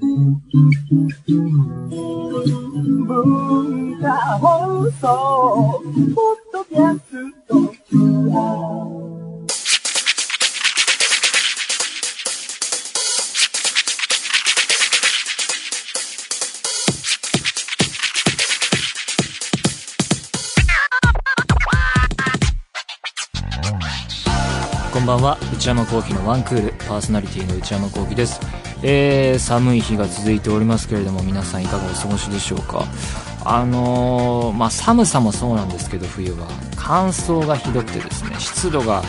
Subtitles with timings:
[0.00, 0.06] こ
[25.00, 25.38] んばんは。
[25.52, 26.72] 内山聖輝のワンクール。
[26.86, 28.40] パーソナリティの内山聖輝です、
[28.82, 32.84] えー、寒い日が続いておりますけれども皆さんいかがお過ごしでしょうか？
[33.44, 36.46] あのーまあ寒さもそうなんですけど冬は。
[36.76, 39.02] 乾燥がひどくてですね湿度が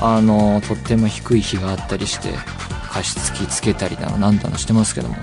[0.00, 2.30] あのーとっても低い日があったりして
[2.90, 5.16] 加湿器つけたりだのなんだのしてますけども。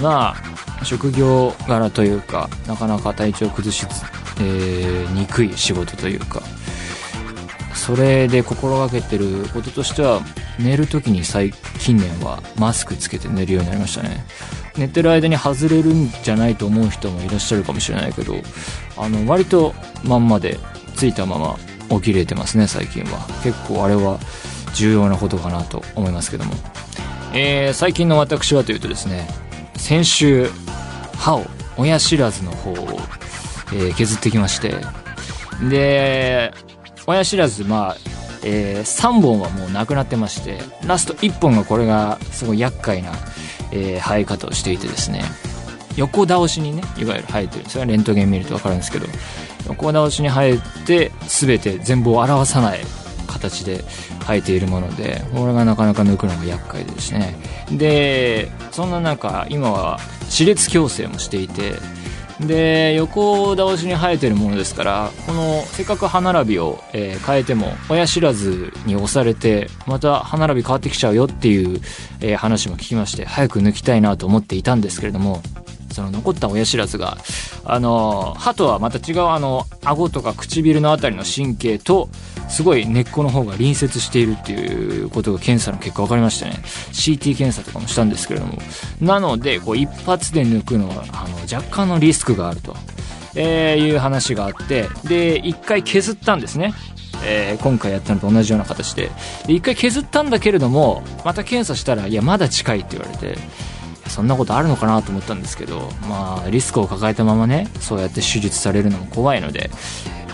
[0.00, 4.02] まあ職業柄というかなかなか体調崩しつ、
[4.40, 6.40] えーにくい仕事というか
[7.74, 10.20] それで心がけてることとしては
[10.58, 14.24] 寝る時に最近年はマスクつけて寝るようになりましたね。
[14.76, 18.34] 寝てる間に外れるんじゃないと思う人もいらっしゃるかもしれないけど
[18.96, 20.58] あの割とまんまで
[20.94, 21.58] ついたまま
[21.98, 23.26] 起きれてますね最近は。
[23.42, 24.18] 結構あれは
[24.74, 26.54] 重要なことかなと思いますけども、
[27.34, 29.28] えー最近の私はというとですね
[29.76, 30.48] 先週
[31.16, 31.44] 歯を
[31.76, 32.76] 親知らずの方を、
[33.72, 34.74] えー削ってきまして
[35.68, 36.52] で
[37.06, 37.96] 親知らずまあ、
[38.44, 43.12] え3本はもうなくなってましてラスト1本がこれがすごい厄介な、
[43.72, 45.22] えー生え方をしていてですね。
[45.96, 47.68] 横倒しにねいわゆる生えてる。
[47.68, 49.06] それはレントゲン見ると分かるんですけど
[49.68, 52.80] 横倒しに生えて全て全部を表さない
[53.26, 53.84] 形で
[54.26, 57.36] 生えているものでこれがなかなか抜くのが厄介でですね。
[57.70, 59.98] でそんな中今は
[60.28, 61.74] 歯列矯正もしていて
[62.46, 71.80] で横倒しに生えてるものですからこのせっかく歯並びを、えー変えても親知らずに押されてまた歯並び変わってきちゃうよっていう、
[72.20, 75.42] えー話も聞きまして早く抜きたいなと思っていたんですけれども
[75.92, 77.18] その残った親知らずが
[77.64, 82.08] あの歯とはまた違うあの顎とか唇のあたりの神経と
[82.50, 86.58] すごい根っこの方が隣接しているっていうことが検査の結果分かりましたね。
[86.92, 88.58] CT 検査とかもしたんですけれども。
[89.00, 92.76] なのでこう一発で抜くのはあの若干のリスクがあると、
[93.34, 94.88] えーいう話があって。
[95.04, 96.74] で一回削ったんですね。
[97.24, 99.10] えー今回やったのと同じような形で。
[99.46, 103.38] で一回削ったんだけれどもまた検査したらいやまだ近いって言われて。
[104.10, 109.70] そんなことあるのかなと思ったんですけどまあリスクを抱えたままねそうやって手術されるのも怖いので、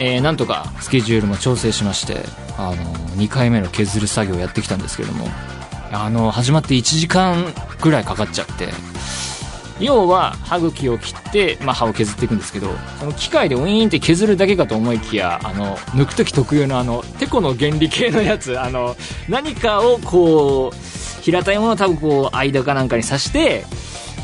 [0.01, 2.25] えーなんとかスケジュールも調整しまして
[2.59, 2.77] あの
[3.17, 5.27] 2回目の削る作業をやってきたんですけども
[5.93, 8.69] あの始まって1時間ぐらいかかっちゃって
[9.79, 18.97] 要は歯茎を切って、まあ、歯を削っていくんですけどその機械でウィーンって削るだけかと思いきやあの抜く時特有のあのテコの原理系のやつあの
[19.29, 23.65] 何かをこう平たいものを多分こう間かなんかに刺して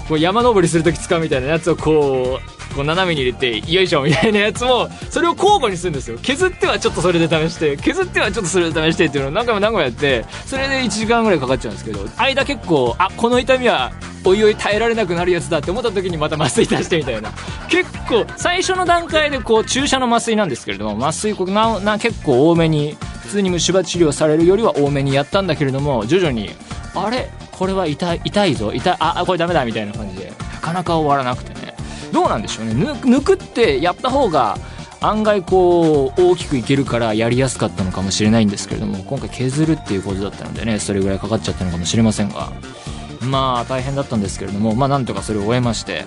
[0.09, 6.19] こう山登りする時使うみたいなやつをこうこう斜めに入れてよいしょみたいなやつもそれを交互にするんですよ。
[6.23, 13.93] 削ってはちょっとそれで試して削ってはちょっとそれで試してっていうのを何回も何回もやってそれで1時間ぐらいかかっちゃうんですけど間結構あこの痛みは
[14.25, 17.33] おいおい耐えられなくなるやつだって思った時にまた麻酔足してみたいな。
[17.69, 26.51] 結構最初の段階でこう注射の麻酔なんですけれども麻酔こなな結構多めに普通に虫歯治療されるよりは多めにやったんだけれども徐々に
[26.95, 27.31] あれ？
[27.51, 28.73] これは痛い痛いぞ。
[28.73, 30.33] 痛いああこれダメだみたいな感じで。
[30.53, 31.75] なかなか終わらなくてね。
[32.13, 32.73] どうなんでしょうね。
[32.73, 34.59] 抜くってやった方が
[35.01, 42.53] 案外こう大きくいけるからやりやすかったのかもしれないんですけれども今回削るっていうことだったのでねそれぐらいかかっちゃったのかもしれませんが。
[43.23, 46.05] まあ大変だったんですけれどもまあなんとかそれを終えまして。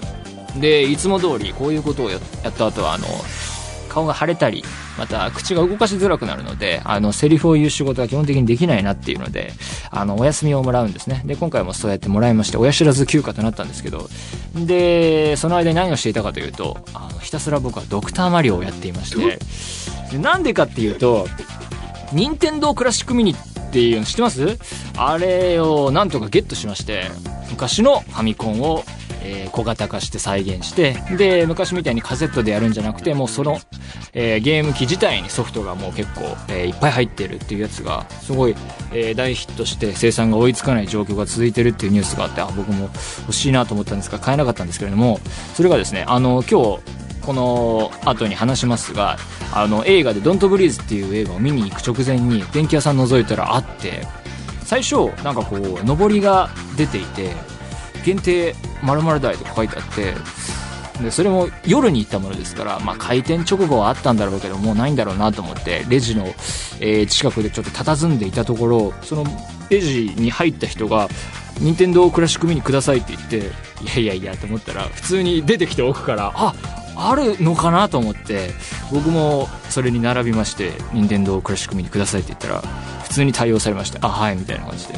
[0.59, 3.05] でいつも通りこういうことをややった後はあの
[3.95, 4.63] 顔が腫れたり
[4.97, 9.53] また口が動かしづらくなるのであのセリフを言う仕事が基本的にできないなっていうので
[9.89, 11.21] あのお休みをもらうんですね。
[11.25, 14.09] で今回もそうやってもらいまして親知らず休暇となったんですけど
[14.53, 19.39] でその間に何をしていたかというとあのひたすら僕はドクターマリオをやっていまして
[20.11, 21.27] でなんでかっていうと
[22.11, 23.35] 任天堂クラシックミニっ
[23.71, 24.57] ていうの知ってます？
[24.97, 27.05] あれをなんとかゲットしまして
[27.49, 28.83] 昔のファミコンを、
[29.25, 33.59] えー小型化して再現してで昔みたいにカセットでやるんじゃなくてもうその、
[34.13, 38.55] えーゲーム機自体にソフトがもう結構、えーいっぱい入ってるっていうやつがすごい、
[38.91, 42.89] えー大ヒットして生産が追いつかない状況が続いてるっていうニュースがあってあ僕も
[43.21, 45.19] 欲しいなと思ったんですが買えなかったんですけれども
[45.53, 46.79] それがですねあの今日
[47.21, 49.17] この後に話しますが
[49.53, 54.05] あの映画で「ドントブリーズ」っていう映画を見に行く直前に電気屋さん覗いたらあって
[54.63, 57.31] 最初なんかこう上りが出ていて
[58.05, 60.13] 限定〇〇台とか書いてあって
[61.03, 66.27] でそれも夜に行ったものですから、まあ、開店直後はあったんだろうけどもうないんだろうなと思ってレジの、
[66.79, 69.25] えー近くでちょっと佇んでいたところその
[69.69, 71.09] レジに入った人が
[71.59, 76.53] 任天堂クラシックミニくださいって言って、いやいやいやと思ったら、普通に出てきて奥から、あ、
[76.97, 78.49] あるのかなと思って、
[78.91, 82.61] 僕もそれに並びまして、任天堂クラシックミニくださいって言ったら、
[83.03, 84.95] 普通に対応されまして、あ、はい、みたいな感じで、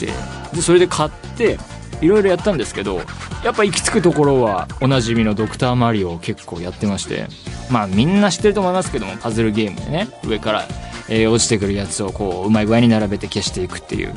[0.00, 0.12] て、
[0.54, 1.58] で、それで買って、
[2.00, 2.96] いろいろやったんですけど、
[3.44, 7.26] やっぱ行き着くところは、おなじみのドクターマリオを結構やってまして、
[7.70, 10.68] まあみんな知ってると思いますけども、パズルゲームでね、上から、
[11.08, 14.14] えー落ちてくるやつをこう、うまい具合に並べて消していくっていう。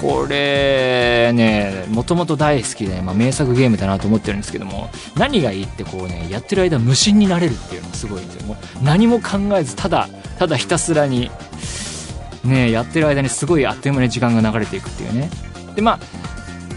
[0.00, 8.46] これね、もともと大好きで、まあ名作ゲームだなと思ってるんですけども、何がいいってこうね、やってる間無心になれるっていうのがすごいんですよ。
[8.46, 11.30] もう何も考えず、ただ、ただひたすらに、
[12.44, 15.30] ね、やってる間にすごいあっという間に時間が流れていくっていうね。
[15.74, 15.98] で、まあ、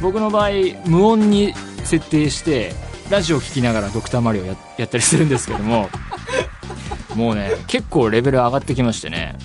[0.01, 0.49] 僕の場合、
[0.85, 1.53] 無音に
[1.83, 2.73] 設定して、
[3.09, 5.89] ラジオを聞きながらドクターマリオややったりするんですけども、
[7.15, 9.35] もうね、結構レベル上がってきましてね、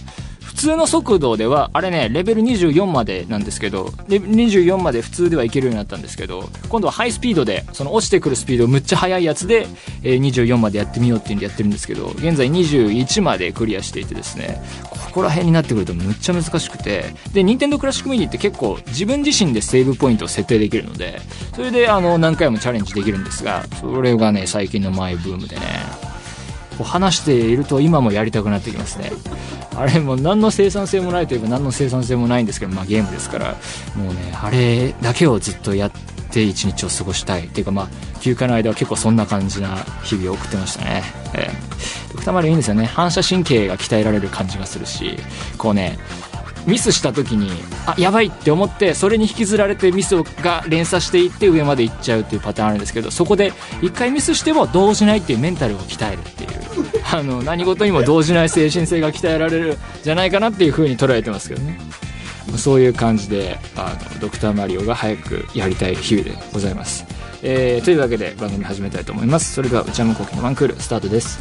[0.41, 9.67] 普通の速度では、あれね、レベル24までなんですけど、24まで普通ではいけるようになったんですけど、今度はハイスピードで、その落ちてくるスピードむっちゃ速いやつで、
[10.03, 14.63] え24までやってみようっていうんでやってるんですけど、現在21までクリアしていてですね、
[15.13, 17.05] ここら辺になってくるとむっちゃ難しくて、
[17.35, 21.21] で、任天堂クラシックミニって結構自分自身でセーブポイントを設定できるので、
[21.55, 25.63] それであの何回もチャレンジできるんですが、それがね、最近のマイブームでね、
[26.79, 29.13] こう話していると今もやりたくなってきますね。
[29.77, 33.57] あれも何の生産性もないといえば何の生産性もないんですけど、まあゲームですから、
[33.95, 37.47] もうね、あれだけをずっとやって一日を過ごしたい。
[37.47, 37.89] っていうかまあ、
[38.21, 41.03] 休暇の間は結構そんな感じな日々を送ってましたね。
[41.35, 42.87] えー、ドクターマリオいいんですよね。
[42.87, 45.19] 反射神経が鍛えられる感じがするし、
[45.59, 45.99] こうね、
[46.67, 47.51] ミスした時に、
[47.87, 56.51] あ、やばいって思って、それに引きずられてミスが連鎖していって上まで行っちゃうっていうパターンあるんですけど、そこで一回ミスしても動じないっていうメンタルを鍛えるっていう、
[57.13, 61.81] あの、何事にも動じない精神性が鍛えられるじゃないかなっていう風に捉えてますけどね。
[62.57, 67.05] そういう感じで、あの、ドクターマリオが早くやりたい日々でございます。
[67.43, 69.53] えー、というわけで番組始めたいと思います。
[69.53, 71.41] それでは内山昂輝のワンクールスタートです。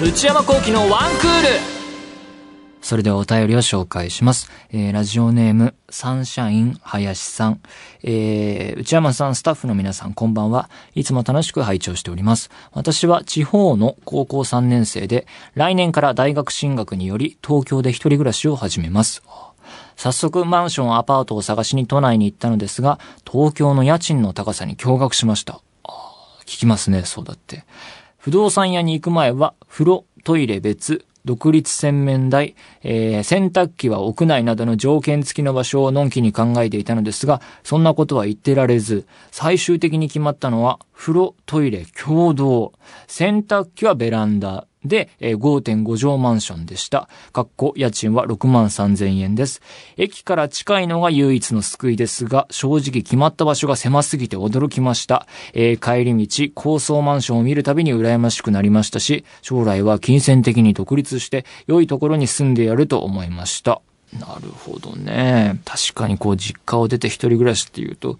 [0.00, 1.77] 内山昂輝のワンクール
[2.88, 4.50] それではお便りを紹介します。
[4.70, 7.60] えー、ラジオネーム、サンシャイン林さん。
[8.02, 10.70] えー、内山さん、スタッフの皆さん、こんばんは。
[10.94, 12.48] いつも楽しく拝聴しております。
[12.72, 19.22] 私は地方の高校3年生で、来年から大学進学により、東京で一人暮らしを始めます。
[19.96, 22.98] 早速マンションアパートを探しに都内に行ったのですが、
[23.30, 25.60] 東京の家賃の高さに驚愕しました。
[25.84, 27.66] あ聞きますね、そうだって。
[28.16, 42.72] 不動産屋に行く前は、風呂、トイレ別、独立洗面台、えー洗濯機は屋内などの条件付きの場所をのんきに考えていたのですが、そんなことは言ってられず、最終的に決まったのは、風呂、トイレ、共同、
[43.06, 47.08] 洗濯機はベランダ、で、えー5.5畳マンションでした。
[47.32, 49.60] かっこ、家賃は6万3000円です。
[49.96, 55.26] 駅から近いのが唯一の救いですが、正直決まった場所が狭すぎて驚きました。
[55.54, 63.80] えー帰り道、高層マンションを見るたびに羨ましくなりましたし、将来は金銭的に独立して、良いところに住んでやると思いました。
[64.18, 65.60] なるほどね。
[65.64, 68.18] 確かにこう、実家を出て一人暮らしっていうと、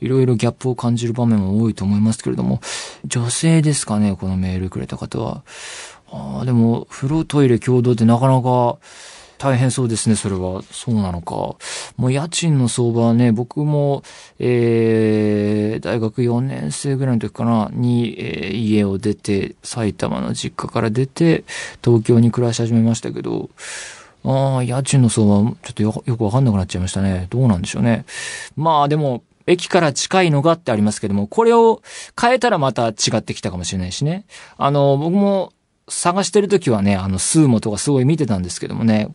[0.00, 2.60] いろいろギャップを感じる場面も多いと思いますけれども、
[3.04, 5.42] 女性ですかね、このメールくれた方は。
[6.10, 8.78] ああ、でも、風呂トイレ共同ってなかなか
[9.38, 10.62] 大変そうですね、それは。
[10.70, 11.56] そうなのか。
[11.96, 14.02] もう家賃の相場はね、僕も、
[14.38, 21.44] えー、大学4年生ぐらいの時かな、に、えー家を出て、埼玉の実家から出て、
[21.84, 23.50] 東京に暮らし始めましたけど、
[24.24, 27.26] ああ、家賃の相場、ちょっとよよくわかんなくなっちゃいましたね。
[27.30, 28.04] どうなんでしょうね。
[28.56, 31.80] まあでも、駅から近いのがってありますけども、これを
[32.20, 34.24] 変えたらまた違ってきたかもしれないしね。
[34.56, 35.52] あの、僕も
[35.88, 39.08] 探してる時はね、あの、スーモとかすごい見てたんですけどもね、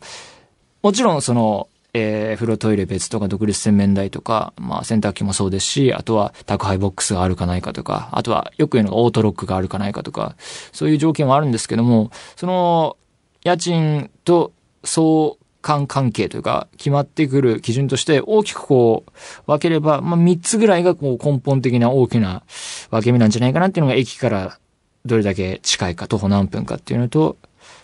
[0.82, 10.34] もちろんその、えー、風呂トイレ別とか独立洗面台とか、まあ洗濯機もそうですし、あとは宅配ボックスがあるかないかとか、あとはよく言うのがオートロックがあるかないかとか、
[10.72, 12.96] そういう条件はあるんですけども、その、
[13.44, 14.52] 家賃と
[14.84, 19.10] 相関関係というか、決まってくる基準として大きくこう、
[19.46, 22.42] 分ければ、まあ3つぐらいがこう根本的な大きな
[22.90, 24.58] 分け目なんじゃないかなっていうのが駅から
[25.04, 27.36] どれだけ近いか、徒歩何分かっていうのと、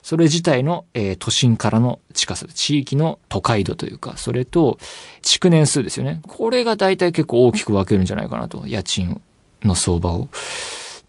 [0.03, 4.79] それ自体の、えー都心からの近さ、地域の都会度というか、それと、
[5.23, 6.21] 築年数ですよね。
[6.27, 9.21] これが大体結構大きく分けるんじゃないかなと、家賃
[9.63, 10.29] の相場を。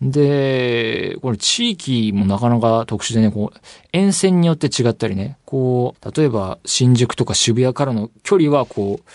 [0.02, 3.60] で、これ地域もなかなか特殊でね、こう、
[3.92, 9.10] 沿線によって違ったりね、こう、例えば新宿とか渋谷からの距離はこう、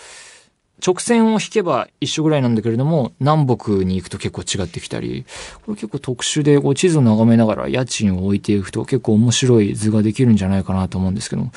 [0.85, 5.25] 直線を引けば一緒ぐらいなんだけれども、南北に行くと結構違ってきたり、
[5.65, 11.49] これ結構特殊で、こう地図を眺めながら家賃を置いていくと結構面白い図ができるんじゃないかなと思うんですけど、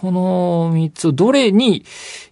[0.00, 1.84] この三つをどれに、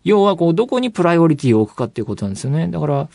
[0.03, 2.69] 要はこうどこにプライオリティを置くかっていうことなんですよね。
[2.69, 3.09] だから、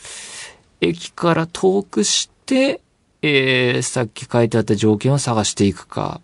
[0.81, 2.81] 駅から遠くして、
[3.21, 6.21] えー、さっき書いてあった条件を探していくか。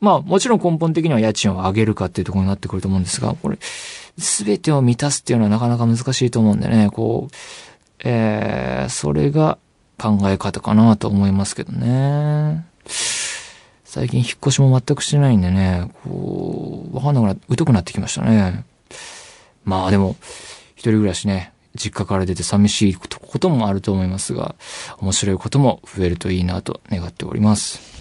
[0.00, 3.58] まあ、もちろん根本的には家賃を上げるかっていうところになってくると思うんですが、これ、
[4.18, 7.34] すべてを満たすっていうのはなかなか難しいと思うんでね、こう、
[8.02, 9.58] えー、それが
[9.98, 12.64] 考え方かなと思いますけどね。
[13.84, 18.64] 最近引っ越しも全くしてないんでね、こう、わかんなくな、疎くなってきましたね。
[19.64, 20.16] まあでも、
[20.76, 24.54] 一人暮らしね、実家から出て寂しいこともあると思いますが、
[24.98, 27.99] 面白いことも増えるといいなと願っております。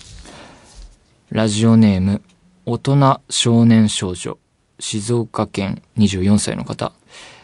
[1.32, 2.24] ラジオネーム、
[2.66, 4.40] 大人少年少女、
[4.80, 6.92] 静岡県24歳の方。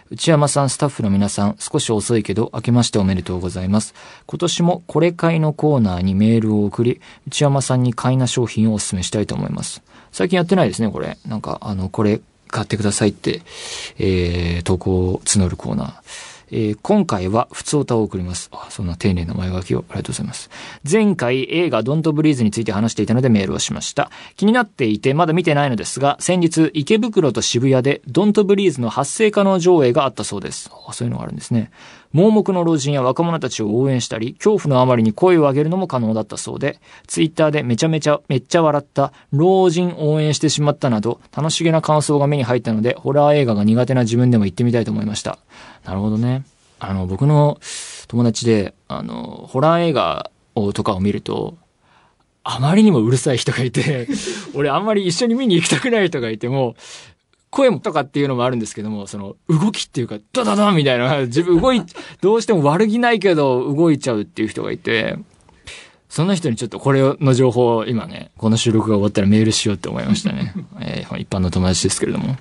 [0.09, 3.93] 内山さん、スタッフの皆さん、少し遅いけど、明けましておめでとうございます。
[4.25, 9.83] 今年もこれ買いのコーナーにメールを送り、内山さんに買いな商品をお勧めしたいと思います。
[10.11, 11.19] 最近やってないですね、これ。
[11.27, 13.43] なんか、あの、これ買ってくださいって、
[13.99, 16.34] えー、投稿を募るコーナー。
[16.51, 18.49] えー、今回は普通歌を送ります。
[18.51, 20.49] あ、そんな丁寧な前書きをありがとうございます。
[20.89, 24.11] 前回映画ドントブリーズについて話していたのでメールをしました。
[24.35, 30.69] 気になっていてまだ見てないのですが、先日池袋と渋谷でドントブリーズの発生可能上映があったそうです。
[30.87, 31.71] あそういうのがあるんですね。
[32.15, 45.39] 盲目の老人や若者たちを応援したり、恐怖のあまりに声を上げるのも可能だったそうで、ツイッターでめちゃめちゃ、めっちゃ笑った、老人応援してしまったなど、楽しげな感想が目に入ったので、ホラー映画が苦手な自分でも行ってみたいと思いました。
[45.83, 46.45] なるほどね。
[46.79, 47.59] あの、僕の
[48.07, 51.57] 友達で、あの、ホラー映画をとかを見ると、
[52.45, 54.07] あまりにもうるさい人がいて、
[54.55, 56.75] 俺あんまり一緒に見に行きたくない人がいても、
[57.55, 61.81] 声もとかっていうのもあるんですけども、その動きっていうか、ダダダンみたいな、自分動い、
[62.19, 65.17] どうしても悪気ないけど動いちゃうっていう人がいて、
[66.09, 70.53] その人にちょっとこれの情報を今ね、この収録が終わったらメールしようって思いましたね。
[70.81, 72.35] えー、一般の友達ですけれども。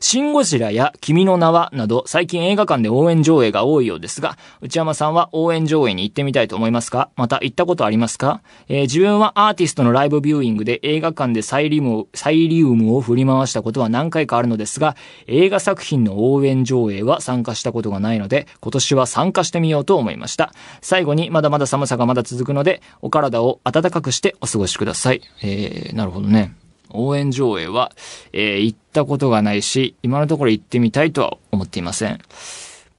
[0.00, 7.10] シンゴジラや君の名はなど最近映画館で応援上映が多いようですが、内山さんは応援上映に行ってみたいと思いますか？
[7.16, 20.52] また行ったことありますか、えー、自分はアーティストのライブビューイングで映画館でサイリウムサイリウムを振り回したことは何回かあるのですが、映画作品の応援上映は参加したことがないので、今年は参加してみようと思いました。
[20.82, 25.22] 最後にまだまだ寒さがまだ続くので、お体を暖かくしてお過ごしください。
[25.42, 26.54] えー、なるほどね。
[26.96, 27.92] 応援上映は、
[28.32, 32.18] えー、行ったことがないし、今のところ行ってみたいとは思っていません。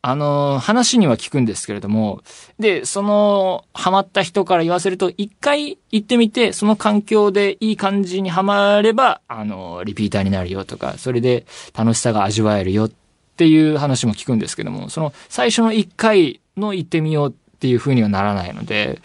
[0.02, 2.22] あの、話には聞くんですけれども、
[2.60, 12.92] で、その、ハマった人から言わせると、一回行ってみて、その環境でいい感じにはまれば、あの、リピーターになるよとか、それで楽しさが味わえるよっ
[13.36, 19.02] ていう話も聞くんですけども、その、最初の一回の行ってみようっていう風にはならないので、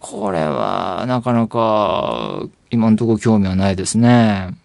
[0.00, 4.56] これは、なかなか、今のところ興味はないですね。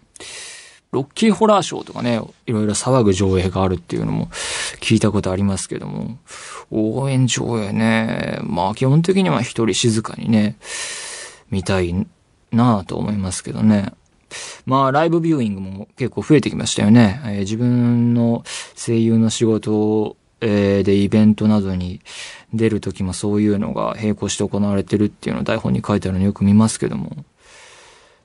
[0.92, 4.28] ロッキーホラーショーとかね、いろいろ騒ぐ上映があるっていうのも
[4.80, 6.16] 聞いたことありますけども、
[6.70, 10.56] 応援上映ね、まあ基本的には一人静かにね、
[11.50, 11.92] 見たい
[12.50, 13.92] なぁと思いますけどね。
[14.64, 17.20] まあライブビューイングも結構増えてきましたよね。
[17.24, 18.42] えー、自分の
[18.74, 22.00] 声優の仕事え、でイベントなどに
[22.54, 27.24] 出るときもそういうのが並行して行われてるっていうのを台本に書いてあるのよく見ますけども。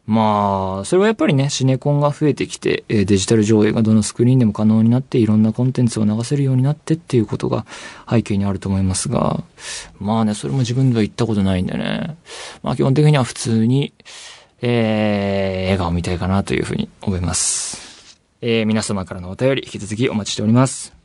[0.05, 7.65] まあ、それはやっぱりね、シネコンが増えてきて、デジタル上映がどのスクリーンでも可能になって、いろんなコンテンツを流せるようになってっていうことが
[8.10, 9.41] 背景にあると思いますが、
[10.00, 12.17] まあね、それも自分では言ったことないんでね、
[12.63, 13.93] まあ基本的には普通に、
[14.62, 18.20] えー、映画を見たいかなというふうに思います。
[18.41, 21.02] えー、皆様からのお便り、引き続きお待ちしております。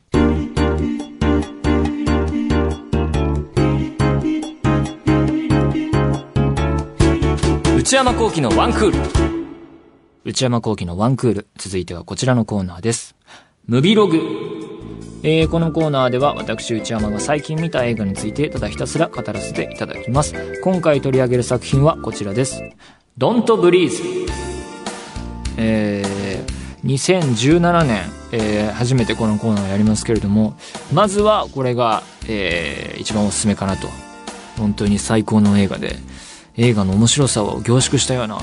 [7.89, 8.97] 内山幸喜のワンクール。
[10.23, 11.47] 内山幸喜のワンクール。
[11.57, 13.15] 続いてはこちらのコーナーです。
[13.65, 14.19] ムビログ。
[15.23, 20.35] えー、このコーナーでは私内山が最近見た映画についてただひたすら語らせていただきます。
[20.61, 22.61] 今回取り上げる作品はこちらです。
[23.17, 24.27] Don't Breathe。
[25.57, 28.03] えー、2017年、
[28.33, 30.55] えー、初めてこのコーナーをやりますけれども、
[30.93, 33.87] まずはこれが、えー、一番おすすめかなと。
[34.59, 35.95] 本当に最高の映画で、
[36.57, 38.39] 映画の面白さを凝縮したような、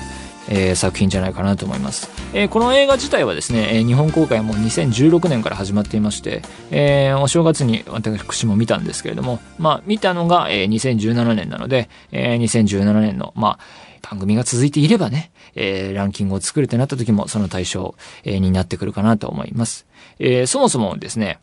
[0.49, 2.11] えー、作品じゃないかなと思います。
[2.33, 19.87] えー、この映画自体はですね、えー、日本公開も2016年から始まっていまして、えお正月に私も見たんですけれども、まあ、見たのが、え2017年なので、え2017年の、まあ、番組が続いていればね、えランキングを作るってなった時もその対象、えになってくるかなと思います。
[20.19, 21.39] えそもそもですね、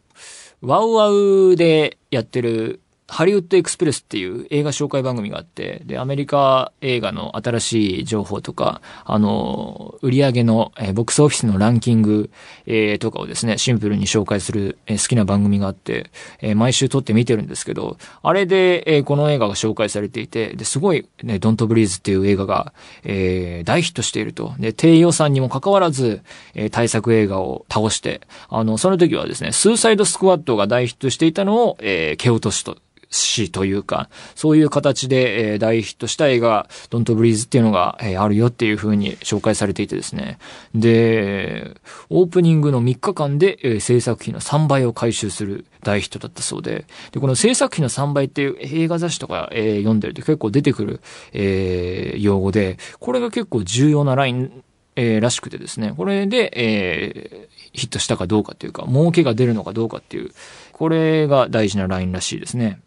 [0.62, 12.32] ワウワウでやってるハリウッドエクスプレスっていう映画紹介番組があって、で、アメリカ映画の新しい情報とか、あの、売り上げの、えー、ボックスオフィスのランキング、
[12.66, 24.54] えー、とかをですね、シンプルに紹介する、えー、好きな番組があって、えー、毎週撮って見てるんですけど、あれで、えー、この映画が紹介されていて、で、すごい、ね、ドントブリーズっていう映画が、えー、大ヒットしていると。
[24.60, 26.22] で、低予算にもかかわらず、
[26.56, 32.78] えー、対策映画を倒して、あの、その時はですね、スーサイドスクワットが大ヒットしていたのを、えー、蹴落としと、
[33.18, 40.38] しというか、そういう形で、えー、大ヒットした映画、ドントブリーズっていうのが、えー、あるよっていう風に紹介されていてですね。
[40.74, 41.76] で、
[42.10, 51.02] オープニングの3日間で、えー、制作費の3倍を回収する大ヒットだったそうで、で、この制作費の3倍っていう映画雑誌とか、えー、読んでると結構出てくる、
[51.34, 54.64] えー、用語で、これが結構重要なライン
[54.96, 60.32] えー、らしくてですね、これで、えー、ヒットしたかどうかっていうか、儲けが出るのかどうかっていう、
[60.72, 62.80] これが大事なラインらしいですね。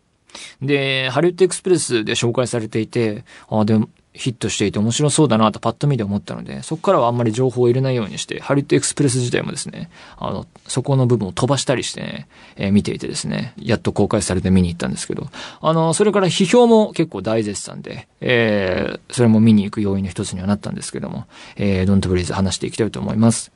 [0.62, 15.28] で、ハリウッドエクスプレスで紹介されていて、ああ、でも、ヒットしていて面白そうだなとパッと見で思ったので、そこからはあんまり情報を入れないようにして、ハリウッドエクスプレス自体もですね、あの、そこの部分を飛ばしたりしてね、えー、見ていてですね、やっと公開されて見に行ったんですけど、
[15.60, 23.55] あの、それから批評も結構大絶賛で、えー、それも見に行く要因の一つにはなったんですけども、えー、ドントブリーズ話していきたいと思います。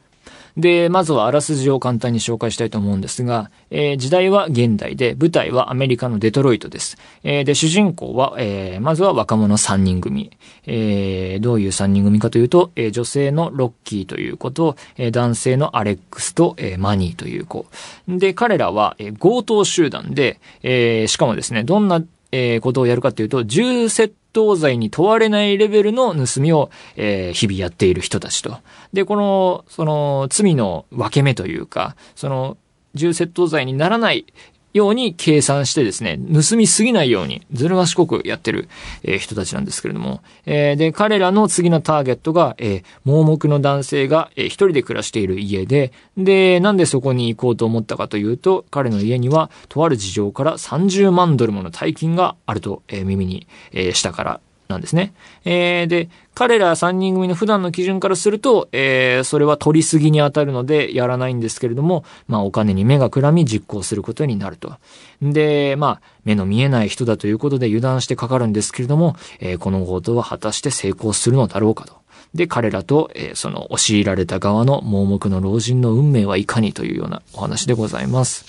[0.60, 6.96] で、まずはあらすじを簡単に紹介したいと思うんですが、えー、時代は現代で、舞台はアメリカのデトロイトです。
[7.22, 10.30] えー、で、主人公は、えー、まずは若者3人組。
[10.66, 17.66] えー、どういう3人組かというと、えー、女性のロッキーという子と、えー、男性のアレックスと、えー、マニーという子。
[18.08, 22.02] で、彼らは、えー、強盗集団で、えー、しかもですね、どんな
[22.32, 28.58] えー、ことをやるかというと、銃窃盗罪に問われないレベルの盗みを、えー、日々やっている人たちと。
[28.92, 32.56] で、この、その、罪の分け目というか、その、
[32.94, 34.26] 銃窃盗罪にならない
[34.72, 38.68] ように計算してですね、盗みすぎないようにずる賢くやってる、
[39.02, 54.40] えー、人たちなんですけれども、えー、で、彼らの次のターゲットが、えー、盲目の男性が、えー、一人で暮らしている家で、で、なんでそこに行こうと思ったかというと、彼の家には、とある事情から30万ドルもの大金があると、えー、耳に、えー、したから。
[54.70, 55.12] なんですね。
[55.44, 64.72] えー、で、彼ら3人組の普段の基準からすると、えー、それは取りすぎに当たるのでやらないんですけれども、まあお金に目がくらみ実行することになると。
[65.20, 72.00] で、まあ、目の見えない人だということで油断してかかるんですけれども、えー、この強盗は果たして成功するのだろうかと。
[72.34, 78.44] で、彼らと、えー、その押し入られた側の盲目の老人の運命はいかにというようなお話でございます。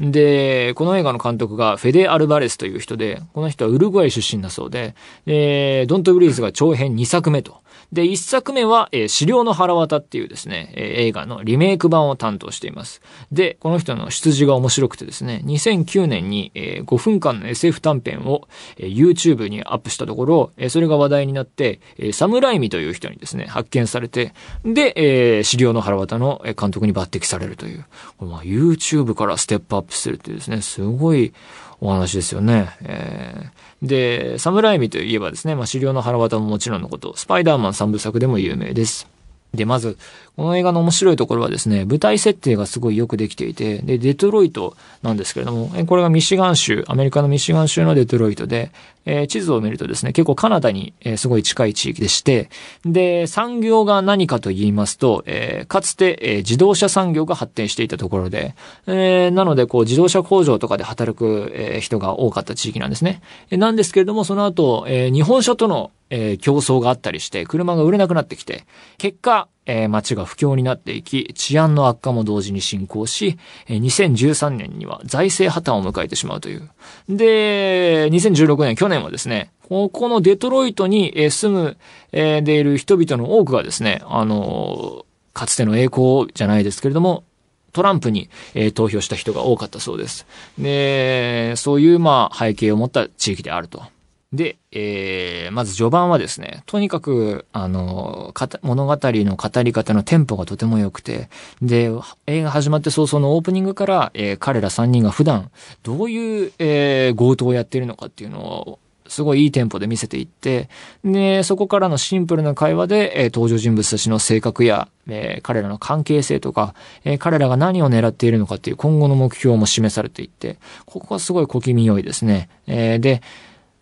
[0.00, 4.94] で、この映画の監督がフェデ・アルバレスという人で、この人はウルグアイ出身だそうで、
[5.26, 7.60] えー、ドント・ブリーズが長編2作目と。
[7.92, 13.00] で、1作目は、えー、資料の腹渡っていうですね、えー、映画のリメイク版を担当しています。
[13.32, 27.86] で、この人の出自が面白くてですね、2009年に、えー、5分間の SF 短編を、えー、YouTube にアップしたところ、えー、それが話題になって、えー、サムライミという人にですね、発見されて、で、えー、資料の腹渡の監督に抜擢されるという、
[28.20, 31.32] まあ、YouTube からステップアップするっていうですね、すごい
[31.80, 32.68] お話ですよね。
[32.82, 39.06] えー、で、サムライミといえばですね、まあ、狩猟の腹渡ももちろんのこと、スパイダーマン三部作でも有名です。
[39.54, 39.96] で、まず、
[40.36, 48.70] この映画の面白いところはですね、舞台設定がすごいよくできていて、で、デトロイトなんですけれども、これがミシガン州、アメリカのミシガン州のデトロイトで、
[49.08, 52.50] えー、地図を見るとですね、結構カナダに、えー、すごい近い地域でして、
[52.84, 58.54] で、産業が何かと言いますと、えー、かつて、え自動車産業が発展していたところで、
[58.86, 63.22] えなので、こう、自動車工場とかで働く、え人が多かった地域なんですね。
[63.50, 68.64] なんですけれども、その後、え日本車とのえー、競争があったりして、車が売れなくなってきて、
[68.96, 76.68] 結果、えー、街が不況になっていき、治安の悪化も同時に進行し、えー、2013年には財政破綻を迎えてしまうという。
[77.08, 81.76] で、2016年、去年はですね、ここのデトロイトに住む、
[82.12, 85.04] えー、でいる人々の多くがですね、あの
[85.34, 87.24] かつての栄光じゃないですけれども、
[87.72, 90.26] トランプに、えー、投票した人が多かったそうです。
[90.58, 93.82] で、そういう、まあ、背景を持った地域であると。
[94.32, 101.30] で、えー、まず序盤はですね、とにかく、あの、物語の語り方のテンポがとても良くて、
[101.62, 101.90] で、
[102.26, 105.50] 映画始まって早々のオープニングから、えー、彼ら3人が普段、
[105.82, 110.68] どういう、えー、強盗をやっているのかっていうのを、すごいいいテンポで見せていって、
[111.02, 122.50] で、そこからのシンプルな会話で、えー、登場人物たちの性格や、えー、彼らの関係性とか、えー、彼らが何を狙っているのかっていう今後の目標も示されていって、ここはすごい小気味良いですね。
[122.66, 123.22] えー、で、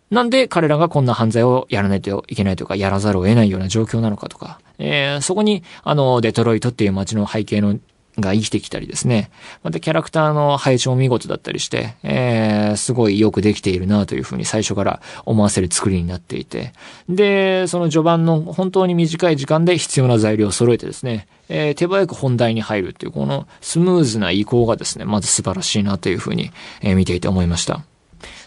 [0.09, 7.77] なんで彼らがこんな犯罪をやらないといけないとか、やらざるを得ないような状況なのかとか、えー、そこに、あの、デトロイトっていう街の背景の
[8.19, 9.29] が生きてきたりですね。
[9.63, 16.73] またキャラクターの配置も見事だったりして、えー、すごいよくできているなというふうに最初から思わせる作りになっていて。
[17.07, 27.83] で、その序盤の本当に短い時間で必要な材料を揃えてですね、えー、手早く本題に入るっていうこのスムーズな移行がですね、まず素晴らしいなというふうに、えー、見ていて思いました。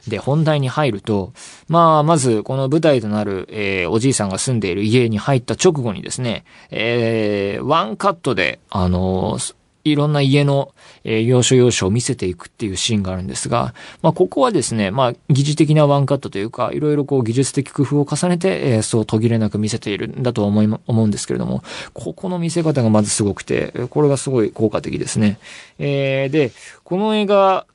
[0.09, 1.33] で、本題に入ると、
[1.69, 21.63] まあ、まず、この舞台となる、えー、おじいさんが住んでいる家に入った直後にですね、えー、ワンカットで、あのー、いろんな家の、えー、要所要所を見せていくっていうシーンがあるんですが、まあ、ここはですね、まあ、疑似的なワンカットというか、いろいろこう技術的工夫を重ねて、えー、そう途切れなく見せているんだと思い、思うんですけれども、
[21.95, 25.39] ここの見せ方がまずすごくて、これがすごい効果的ですね。
[25.79, 26.53] えー、で、
[26.85, 27.67] この映画、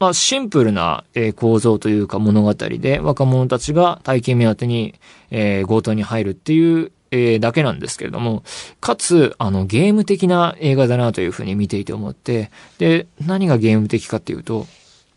[0.00, 4.94] まあ、シンプルな、え構造というか物語で、若者たちが体験目当てに、
[5.30, 8.42] えー、強盗に入るっていう、えー、だけなんですけれども、
[8.80, 14.66] かつ、あの、ゲーム的な映画だなというふうに見ていて思って、で、何がゲーム的かっていうと、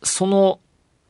[0.01, 0.59] その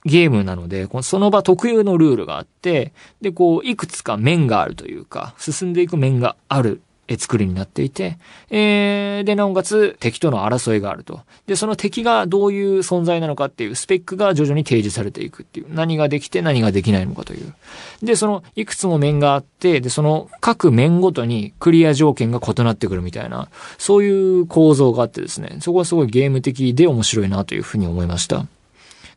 [0.05, 6.83] ゲームなので、その場特有のルールがあって、で、こう、いくつか面があるというか、進んでいく面がある
[7.17, 8.17] 作りになっていて、
[8.49, 11.21] えー、で、なおかつ敵との争いがあると。
[11.47, 15.73] で、その敵がどういう存在なのかっていうスペックが徐々に提示されていくっていう。
[15.73, 17.54] 何ができて何ができないのかという。
[18.02, 28.45] で、そのいくつも面があって、で、その各面ごとにクリア条件が異なってくるみたいな、そういう構造があってですね、そこはすごいゲーム的で面白いなというふうに思いました。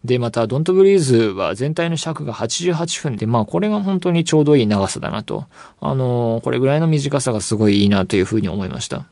[0.06, 5.44] で、また、ドントブリーズは全体の尺が88分で、まあ、これが本当にちょうどいい長さだなと。
[5.80, 9.06] あの、これぐらいの短さがすごいいいなというふうに思いました。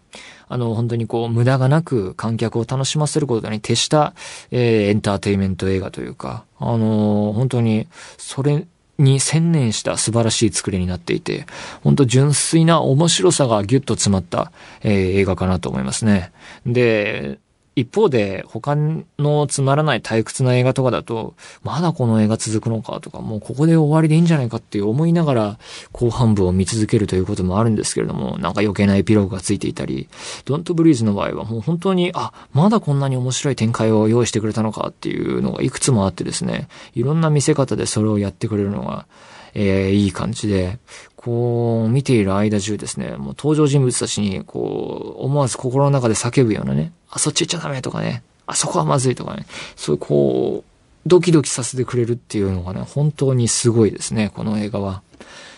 [0.48, 4.14] あの、本当にこう、無駄がなく観客を楽しませることに徹した、
[4.50, 11.46] えー、エンターテイメント映画というか、あの、本当に、それ、に専念した素晴らしい作りになっていて、
[11.83, 14.52] 本当純粋な面白さがギュッと詰まった、
[14.83, 16.30] えー、映画かなと思いますね。
[16.64, 17.40] で、
[17.76, 25.58] 一方で、他のつまらない退屈な映画とかだと、まだこの映画続くのかとか、もうここで終わりでいいんじゃないかって思いながら、
[25.92, 30.08] 後半部を見続けるということもあるんですけれども、なんか余計なエピローグがついていたり、
[30.44, 39.06] ドントブリーズの場合はもう本当に、あ、まだこんなに面白い展開を用意してくれたのかっていうのがいくつもあってですね、いろんな見せ方でそれをやってくれるのが、
[39.54, 40.78] えー、いい感じで、
[41.24, 55.02] こう、見ている間中ですね、もう登場人物たちに、こう、思わず心の中で叫ぶようなね、あ、そっち行っちゃダメとかね、あそこはまずいとかね、そういうこう、ドキドキさせてくれるっていうのがね、本当にすごいですね、この映画は。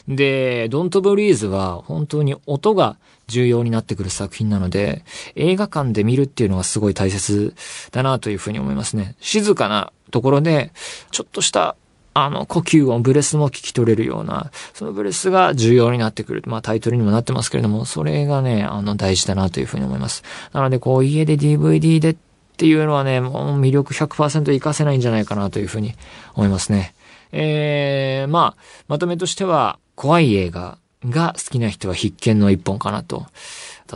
[0.07, 7.55] で、ドントブリーズは本当に音が重要になってくる作品なので、映画館で見るっていうのがすごい大切
[7.91, 9.17] だなというふうに思いますね。
[9.21, 10.73] 静かなところで、
[11.11, 11.75] ちょっとした
[12.19, 16.43] あの、呼吸音、ブレスも聞き取れるような、そのブレスが重要になってくる。
[16.47, 20.23] まあタイトルにもなってますけれども、それがね、あの、大事だなというふうに思います。
[20.55, 22.17] なので、こう、家で DVD でっ
[22.57, 25.95] ていうのはね、もう魅力100%活かせないんじゃないかなというふうに
[26.35, 26.95] 思いますね。
[27.33, 33.27] えー、まあ、まとめとしては、怖い映画が好きな人は必見の一本かなと。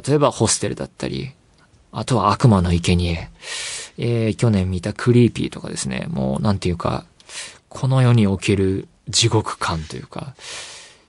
[0.07, 1.31] 例えば、ホステルだったり、
[1.91, 3.31] あとは悪魔の生贄
[4.03, 7.05] えー、去年見たクリーピーとかですね、もうなんていうか、
[7.71, 10.35] この世における地獄感というか、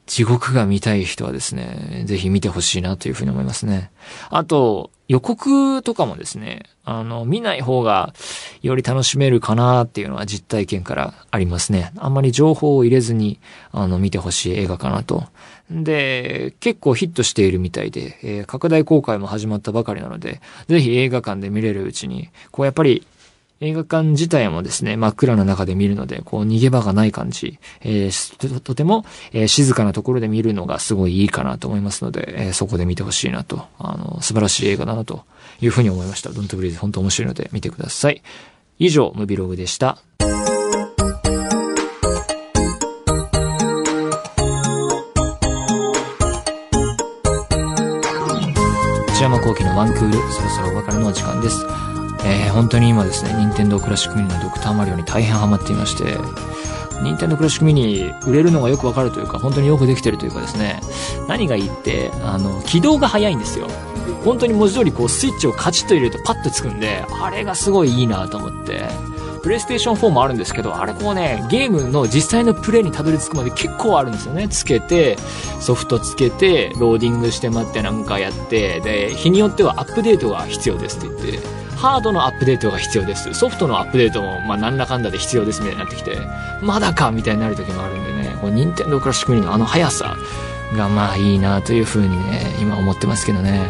[0.05, 3.91] 地獄が見たい人はですね、ぜひ見てほしいなというふうに思いますね。
[4.29, 8.13] あと、予告とかもですね、あの、見ない方が
[8.61, 11.91] より楽しめるかなっていうのは実体験からありますね。
[11.97, 13.39] あんまり情報を入れずに、
[13.71, 15.23] あの、見てほしい映画かなと。
[15.69, 23.07] で、結構ヒットしているみたいで、えー、拡大公開も始まったばかりなので、ぜひ映画館で見れるうちに、こうやっぱり
[23.61, 35.23] 映画館自体もですね、真っ暗な中で見るので、こう逃げ場がない感じ、えー、とても、えー、静かなところで見るのがすごいいいかなと思いますので、えー、そこで見てほしいなと、あの、素晴らしい映画だなと
[35.61, 36.31] いうふうに思いました。
[36.31, 38.23] ドントブリーズ本当面白いので見てください。
[38.79, 39.99] 以上、ムビログでした。
[49.07, 51.90] 内山幸喜のワンクール、そろそろお別れのお時間です。
[52.23, 56.17] えー、本当に今ですね、任天堂クラシックミニのドクターマリオに大変ハマっていまして、
[57.01, 60.79] 任天堂クラシックミニ売れるのがよくわかるというか、本当によくできてるというかですね、
[61.27, 63.67] 何がいいって、あの、起動が早いんですよ。
[64.23, 68.85] 本当に文字通りこうスイッチをカチッと入れるとパッとつくんで、あれがすごいいいなと思って、
[69.41, 74.47] プレイステーション4もあるんですけど、あれこうね、ゲームの実際のプレイにたどり着くまで結構あるんですよね。
[74.47, 75.17] つけて、
[75.59, 81.39] ソフトつけて、ローディングして待ってなんかやって、で、日によってはアップデートが必要ですって言って、
[81.81, 83.33] ハードのアップデートが必要です。
[83.33, 86.15] ソフトのアップデートも、まあ、なんだかんだで必要ですみたいになってきて、
[86.61, 90.15] まだかみたいになる時もあるんでね、こう、任天堂クラシックミニのあの速さ
[90.77, 93.65] が、まあいいなという風にね、今思ってますけどね。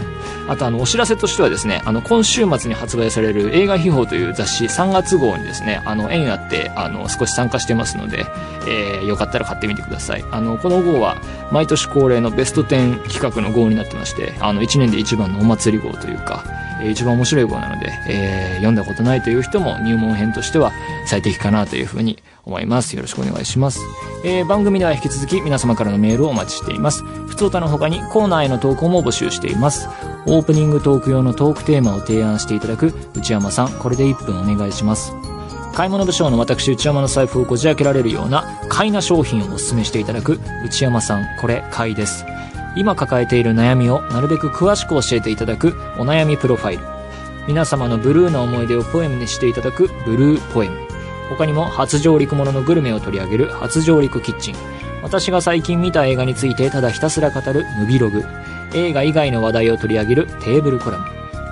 [0.50, 8.26] あとあのお知らせとしてはですねあの今週末に発売される映画秘宝という雑誌3月号にですねあの縁あってあの少し参加してますので、
[8.68, 11.22] えー、よかったら買ってみてくださいあのこの号は
[11.52, 16.44] 毎年恒例のベスト10企画の号になってましてあの1年で一番のお祭り号というか
[16.90, 20.72] 一番面白い号なので、えー読んだことないという人も入門編としては
[21.08, 22.96] 最適かなというふうに思います。
[22.96, 23.80] よろしくお願いします。
[24.24, 27.04] えー番組では引き続き皆様からのメールをお待ちしています。
[27.04, 29.90] 普通歌の他にコーナーへの投稿も募集しています。
[30.28, 35.14] オープニングトーク用のトークテーマを提案していただく内山さん、これで1分お願いします。
[35.74, 42.26] 買い物部将の私内山の財布をこじ開けられるような買いな商品をお勧めしていただく内山さん、これ買いです。
[42.76, 46.84] 今抱えている悩みをなるべく詳しく教えていただくお悩みプロファイル。
[47.48, 50.78] 皆様のブルーな思い出をポエムにしていただくブルーポエム。
[51.30, 54.56] 他にも初上陸もののグルメを取り上げる初上陸キッチン。
[55.02, 58.24] 私が最近見た映画についてただひたすら語るムビログ。
[58.74, 61.06] 映画以外の話題を取り上げるテーブルコラム。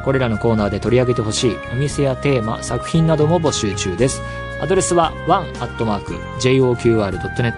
[0.05, 4.21] これらのコーナーで取り上げてほしいお店やテーマ、作品なども募集中です。
[4.62, 7.53] アドレスは one.joqr.net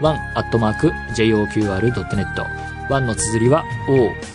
[0.00, 3.64] one.joqr.net 1の綴りは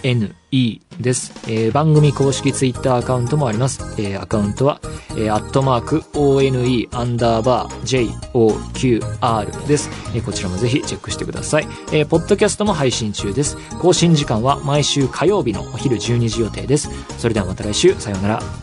[0.04, 3.82] ONE です、えー番組公式ツイッターアカウントもあります。
[4.00, 4.80] えーアカウントは、
[5.12, 11.68] えーアットマーク ONE アンダーバー JOQR です、えーこちらもぜひチェックしてください。
[11.92, 13.58] えーポッドキャストも配信中です。
[13.80, 16.90] 更新時間は毎週火曜日のお昼12時予定です。
[17.18, 18.63] それではまた来週、さようなら。